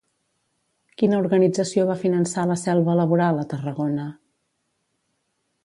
[1.01, 4.09] Quina organització va finançar La selva laboral a Tarragona?